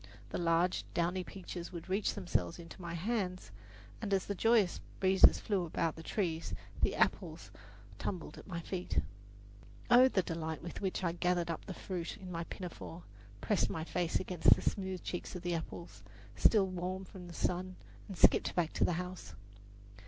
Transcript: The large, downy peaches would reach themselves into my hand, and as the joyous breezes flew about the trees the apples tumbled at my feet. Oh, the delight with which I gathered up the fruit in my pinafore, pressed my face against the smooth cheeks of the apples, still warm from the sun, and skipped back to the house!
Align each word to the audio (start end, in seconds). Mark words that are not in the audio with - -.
The 0.29 0.39
large, 0.39 0.83
downy 0.95 1.23
peaches 1.23 1.71
would 1.71 1.87
reach 1.87 2.15
themselves 2.15 2.57
into 2.57 2.81
my 2.81 2.95
hand, 2.95 3.51
and 4.01 4.11
as 4.15 4.25
the 4.25 4.33
joyous 4.33 4.79
breezes 4.99 5.39
flew 5.39 5.63
about 5.63 5.95
the 5.95 6.01
trees 6.01 6.55
the 6.81 6.95
apples 6.95 7.51
tumbled 7.99 8.39
at 8.39 8.47
my 8.47 8.61
feet. 8.61 8.99
Oh, 9.91 10.07
the 10.07 10.23
delight 10.23 10.63
with 10.63 10.81
which 10.81 11.03
I 11.03 11.11
gathered 11.11 11.51
up 11.51 11.65
the 11.65 11.75
fruit 11.75 12.17
in 12.17 12.31
my 12.31 12.45
pinafore, 12.45 13.03
pressed 13.41 13.69
my 13.69 13.83
face 13.83 14.19
against 14.19 14.55
the 14.55 14.63
smooth 14.67 15.03
cheeks 15.03 15.35
of 15.35 15.43
the 15.43 15.53
apples, 15.53 16.01
still 16.35 16.65
warm 16.65 17.05
from 17.05 17.27
the 17.27 17.35
sun, 17.35 17.75
and 18.07 18.17
skipped 18.17 18.55
back 18.55 18.73
to 18.73 18.83
the 18.83 18.93
house! 18.93 19.35